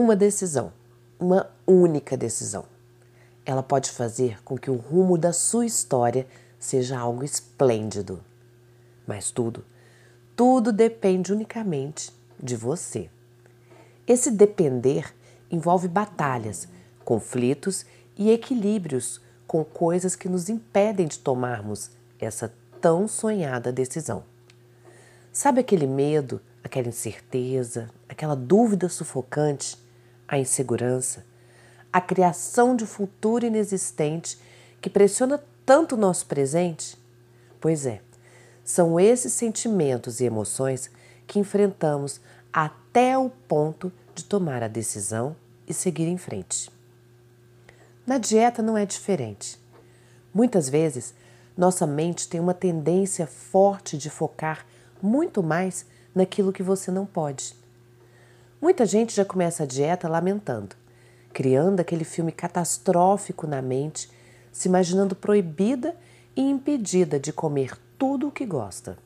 Uma 0.00 0.16
decisão, 0.16 0.72
uma 1.18 1.50
única 1.66 2.16
decisão. 2.16 2.64
Ela 3.44 3.62
pode 3.62 3.90
fazer 3.90 4.42
com 4.42 4.56
que 4.56 4.70
o 4.70 4.76
rumo 4.76 5.18
da 5.18 5.30
sua 5.30 5.66
história 5.66 6.26
seja 6.58 6.98
algo 6.98 7.22
esplêndido. 7.22 8.24
Mas 9.06 9.30
tudo, 9.30 9.62
tudo 10.34 10.72
depende 10.72 11.34
unicamente 11.34 12.10
de 12.42 12.56
você. 12.56 13.10
Esse 14.06 14.30
depender 14.30 15.14
envolve 15.50 15.86
batalhas, 15.86 16.66
conflitos 17.04 17.84
e 18.16 18.30
equilíbrios 18.30 19.20
com 19.46 19.62
coisas 19.62 20.16
que 20.16 20.30
nos 20.30 20.48
impedem 20.48 21.06
de 21.06 21.18
tomarmos 21.18 21.90
essa 22.18 22.50
tão 22.80 23.06
sonhada 23.06 23.70
decisão. 23.70 24.24
Sabe 25.30 25.60
aquele 25.60 25.86
medo, 25.86 26.40
aquela 26.64 26.88
incerteza, 26.88 27.90
aquela 28.08 28.34
dúvida 28.34 28.88
sufocante, 28.88 29.89
a 30.30 30.38
insegurança, 30.38 31.26
a 31.92 32.00
criação 32.00 32.76
de 32.76 32.86
futuro 32.86 33.44
inexistente 33.44 34.38
que 34.80 34.88
pressiona 34.88 35.42
tanto 35.66 35.96
o 35.96 35.98
nosso 35.98 36.24
presente? 36.26 36.96
Pois 37.60 37.84
é, 37.84 38.00
são 38.62 39.00
esses 39.00 39.32
sentimentos 39.32 40.20
e 40.20 40.24
emoções 40.24 40.88
que 41.26 41.40
enfrentamos 41.40 42.20
até 42.52 43.18
o 43.18 43.28
ponto 43.28 43.92
de 44.14 44.22
tomar 44.22 44.62
a 44.62 44.68
decisão 44.68 45.34
e 45.66 45.74
seguir 45.74 46.06
em 46.06 46.16
frente. 46.16 46.70
Na 48.06 48.16
dieta 48.16 48.62
não 48.62 48.78
é 48.78 48.86
diferente. 48.86 49.58
Muitas 50.32 50.68
vezes, 50.68 51.12
nossa 51.56 51.88
mente 51.88 52.28
tem 52.28 52.40
uma 52.40 52.54
tendência 52.54 53.26
forte 53.26 53.98
de 53.98 54.08
focar 54.08 54.64
muito 55.02 55.42
mais 55.42 55.86
naquilo 56.14 56.52
que 56.52 56.62
você 56.62 56.92
não 56.92 57.04
pode. 57.04 57.59
Muita 58.60 58.84
gente 58.84 59.16
já 59.16 59.24
começa 59.24 59.62
a 59.62 59.66
dieta 59.66 60.06
lamentando, 60.06 60.76
criando 61.32 61.80
aquele 61.80 62.04
filme 62.04 62.30
catastrófico 62.30 63.46
na 63.46 63.62
mente, 63.62 64.10
se 64.52 64.68
imaginando 64.68 65.16
proibida 65.16 65.96
e 66.36 66.42
impedida 66.42 67.18
de 67.18 67.32
comer 67.32 67.78
tudo 67.96 68.28
o 68.28 68.30
que 68.30 68.44
gosta. 68.44 68.98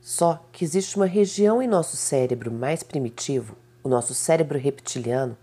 Só 0.00 0.42
que 0.52 0.64
existe 0.64 0.96
uma 0.96 1.04
região 1.04 1.60
em 1.60 1.68
nosso 1.68 1.98
cérebro 1.98 2.50
mais 2.50 2.82
primitivo, 2.82 3.56
o 3.82 3.90
nosso 3.90 4.14
cérebro 4.14 4.58
reptiliano, 4.58 5.36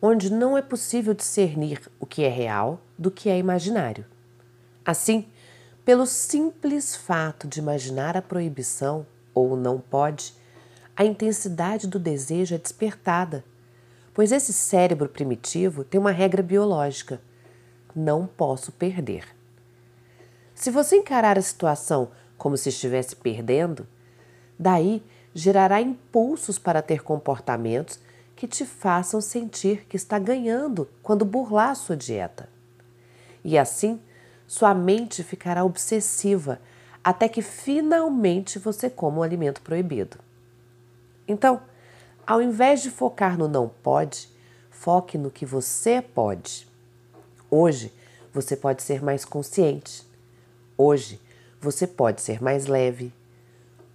onde 0.00 0.32
não 0.32 0.56
é 0.56 0.62
possível 0.62 1.12
discernir 1.12 1.82
o 2.00 2.06
que 2.06 2.24
é 2.24 2.28
real 2.30 2.80
do 2.98 3.10
que 3.10 3.28
é 3.28 3.36
imaginário. 3.36 4.06
Assim, 4.86 5.28
pelo 5.84 6.06
simples 6.06 6.96
fato 6.96 7.46
de 7.46 7.58
imaginar 7.58 8.16
a 8.16 8.22
proibição 8.22 9.06
ou 9.34 9.54
não 9.54 9.78
pode, 9.78 10.32
a 10.98 11.04
intensidade 11.04 11.86
do 11.86 11.96
desejo 11.96 12.56
é 12.56 12.58
despertada, 12.58 13.44
pois 14.12 14.32
esse 14.32 14.52
cérebro 14.52 15.08
primitivo 15.08 15.84
tem 15.84 16.00
uma 16.00 16.10
regra 16.10 16.42
biológica: 16.42 17.20
não 17.94 18.26
posso 18.26 18.72
perder. 18.72 19.24
Se 20.56 20.72
você 20.72 20.96
encarar 20.96 21.38
a 21.38 21.42
situação 21.42 22.10
como 22.36 22.56
se 22.56 22.70
estivesse 22.70 23.14
perdendo, 23.14 23.86
daí 24.58 25.00
gerará 25.32 25.80
impulsos 25.80 26.58
para 26.58 26.82
ter 26.82 27.04
comportamentos 27.04 28.00
que 28.34 28.48
te 28.48 28.66
façam 28.66 29.20
sentir 29.20 29.86
que 29.88 29.96
está 29.96 30.18
ganhando 30.18 30.88
quando 31.00 31.24
burlar 31.24 31.76
sua 31.76 31.96
dieta. 31.96 32.48
E 33.44 33.56
assim, 33.56 34.00
sua 34.48 34.74
mente 34.74 35.22
ficará 35.22 35.64
obsessiva 35.64 36.60
até 37.04 37.28
que 37.28 37.40
finalmente 37.40 38.58
você 38.58 38.90
coma 38.90 39.18
o 39.18 39.22
alimento 39.22 39.62
proibido. 39.62 40.18
Então, 41.28 41.60
ao 42.26 42.40
invés 42.40 42.82
de 42.82 42.90
focar 42.90 43.38
no 43.38 43.46
não 43.46 43.68
pode, 43.68 44.30
foque 44.70 45.18
no 45.18 45.30
que 45.30 45.44
você 45.44 46.00
pode. 46.00 46.66
Hoje, 47.50 47.92
você 48.32 48.56
pode 48.56 48.82
ser 48.82 49.02
mais 49.02 49.24
consciente. 49.24 50.06
Hoje, 50.76 51.20
você 51.60 51.86
pode 51.86 52.22
ser 52.22 52.42
mais 52.42 52.66
leve. 52.66 53.12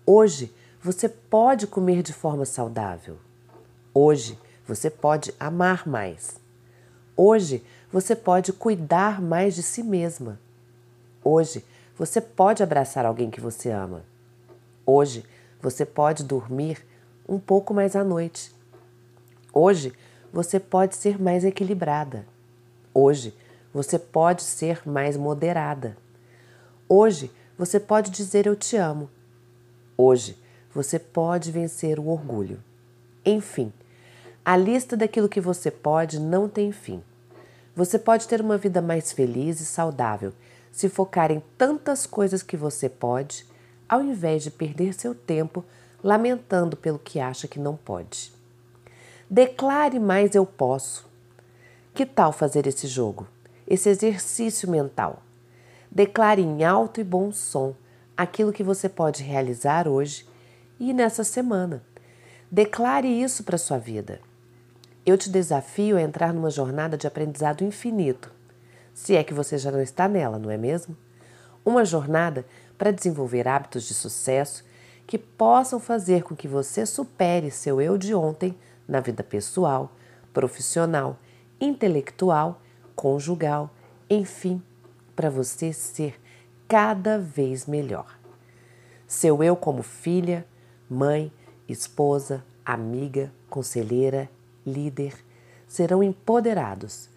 Hoje, 0.06 0.54
você 0.82 1.10
pode 1.10 1.66
comer 1.66 2.04
de 2.04 2.14
forma 2.14 2.46
saudável. 2.46 3.18
Hoje, 3.94 4.38
você 4.68 4.90
pode 4.90 5.34
amar 5.40 5.88
mais. 5.88 6.40
Hoje, 7.16 7.64
você 7.92 8.16
pode 8.16 8.52
cuidar 8.54 9.22
mais 9.22 9.56
de 9.56 9.64
si 9.64 9.82
mesma. 9.82 10.40
Hoje, 11.24 11.66
você 11.98 12.20
pode 12.20 12.62
abraçar 12.62 13.06
alguém 13.06 13.30
que 13.30 13.40
você 13.40 13.70
ama. 13.70 14.04
Hoje, 14.86 15.26
você 15.62 15.86
pode 15.86 16.24
dormir 16.24 16.84
um 17.28 17.40
pouco 17.40 17.74
mais 17.74 17.96
à 17.96 18.04
noite. 18.04 18.54
Hoje, 19.54 19.94
você 20.32 20.60
pode 20.60 20.96
ser 20.96 21.22
mais 21.22 21.44
equilibrada. 21.44 22.26
Hoje, 22.94 23.36
você 23.74 23.98
pode 23.98 24.44
ser 24.44 24.82
mais 24.86 25.18
moderada. 25.18 25.98
Hoje, 26.88 27.32
você 27.58 27.80
pode 27.80 28.12
dizer 28.12 28.46
eu 28.46 28.56
te 28.56 28.76
amo. 28.76 29.10
Hoje, 29.98 30.38
você 30.74 30.98
pode 30.98 31.52
vencer 31.52 32.00
o 32.00 32.08
orgulho. 32.08 32.60
Enfim, 33.26 33.72
a 34.44 34.58
lista 34.58 34.98
daquilo 34.98 35.30
que 35.30 35.40
você 35.40 35.72
pode 35.72 36.20
não 36.20 36.50
tem 36.50 36.72
fim. 36.72 37.02
Você 37.76 37.98
pode 37.98 38.28
ter 38.28 38.42
uma 38.42 38.58
vida 38.58 38.82
mais 38.82 39.12
feliz 39.12 39.60
e 39.60 39.66
saudável 39.66 40.34
se 40.72 40.90
focar 40.90 41.32
em 41.32 41.42
tantas 41.58 42.08
coisas 42.08 42.42
que 42.42 42.58
você 42.58 42.90
pode, 42.90 43.46
ao 43.88 44.02
invés 44.02 44.44
de 44.44 44.50
perder 44.50 44.94
seu 44.94 45.14
tempo 45.14 45.64
lamentando 46.04 46.76
pelo 46.76 47.00
que 47.00 47.20
acha 47.20 47.48
que 47.48 47.60
não 47.60 47.76
pode. 47.76 48.34
Declare 49.30 50.00
mais 50.00 50.36
eu 50.36 50.46
posso. 50.46 51.08
Que 51.94 52.06
tal 52.06 52.34
fazer 52.34 52.68
esse 52.68 52.88
jogo, 52.88 53.28
esse 53.68 53.90
exercício 53.90 54.70
mental? 54.70 55.24
Declare 55.90 56.42
em 56.42 56.64
alto 56.64 57.00
e 57.00 57.04
bom 57.04 57.32
som 57.32 57.74
aquilo 58.18 58.52
que 58.52 58.64
você 58.64 58.90
pode 58.90 59.24
realizar 59.24 59.88
hoje 59.88 60.28
e 60.80 60.92
nessa 60.94 61.24
semana. 61.24 61.84
Declare 62.52 63.08
isso 63.08 63.44
para 63.44 63.58
sua 63.58 63.78
vida. 63.78 64.20
Eu 65.06 65.18
te 65.18 65.30
desafio 65.30 65.98
a 65.98 66.02
entrar 66.02 66.34
numa 66.34 66.50
jornada 66.50 66.98
de 66.98 67.08
aprendizado 67.08 67.64
infinito, 67.64 68.32
se 68.94 69.16
é 69.16 69.24
que 69.24 69.34
você 69.34 69.58
já 69.58 69.72
não 69.72 69.82
está 69.82 70.08
nela, 70.08 70.38
não 70.38 70.52
é 70.52 70.58
mesmo? 70.58 70.96
Uma 71.66 71.84
jornada 71.84 72.46
para 72.78 72.92
desenvolver 72.92 73.48
hábitos 73.48 73.84
de 73.84 73.94
sucesso 73.94 74.64
que 75.06 75.18
possam 75.18 75.80
fazer 75.80 76.24
com 76.24 76.36
que 76.36 76.48
você 76.48 76.86
supere 76.86 77.52
seu 77.52 77.82
eu 77.82 77.98
de 77.98 78.14
ontem 78.14 78.58
na 78.88 79.00
vida 79.00 79.24
pessoal, 79.24 79.92
profissional, 80.34 81.18
intelectual, 81.60 82.62
conjugal, 82.96 83.70
enfim, 84.10 84.62
para 85.16 85.30
você 85.30 85.72
ser 85.74 86.20
cada 86.68 87.20
vez 87.20 87.66
melhor. 87.66 88.18
Seu 89.08 89.44
eu 89.44 89.56
como 89.56 89.84
filha, 89.84 90.46
mãe, 90.90 91.32
esposa, 91.68 92.44
amiga, 92.66 93.32
conselheira, 93.50 94.30
líder, 94.66 95.14
serão 95.68 96.02
empoderados, 96.02 97.10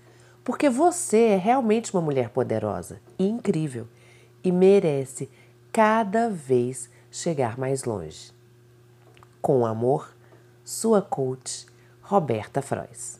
porque 0.44 0.68
você 0.68 1.28
é 1.28 1.36
realmente 1.36 1.92
uma 1.94 2.02
mulher 2.02 2.30
poderosa 2.30 3.00
e 3.18 3.26
incrível 3.26 3.86
e 4.42 4.52
merece 4.52 5.28
cada 5.72 6.28
vez 6.28 6.88
chegar 7.16 7.58
mais 7.58 7.84
longe. 7.84 8.30
Com 9.40 9.64
amor, 9.64 10.14
sua 10.62 11.00
coach, 11.00 11.66
Roberta 12.02 12.60
Frois. 12.60 13.18